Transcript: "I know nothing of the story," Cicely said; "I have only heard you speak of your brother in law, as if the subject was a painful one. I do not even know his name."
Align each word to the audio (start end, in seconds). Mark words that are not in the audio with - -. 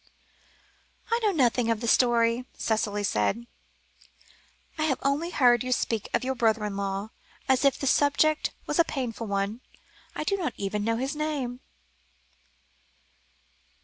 "I 1.11 1.19
know 1.21 1.31
nothing 1.31 1.69
of 1.69 1.79
the 1.79 1.87
story," 1.87 2.45
Cicely 2.57 3.03
said; 3.03 3.45
"I 4.79 4.85
have 4.85 4.97
only 5.03 5.29
heard 5.29 5.63
you 5.63 5.71
speak 5.71 6.09
of 6.11 6.23
your 6.23 6.33
brother 6.33 6.65
in 6.65 6.75
law, 6.75 7.11
as 7.47 7.63
if 7.63 7.77
the 7.77 7.85
subject 7.85 8.49
was 8.65 8.79
a 8.79 8.83
painful 8.83 9.27
one. 9.27 9.61
I 10.15 10.23
do 10.23 10.37
not 10.37 10.55
even 10.57 10.83
know 10.83 10.97
his 10.97 11.15
name." 11.15 11.59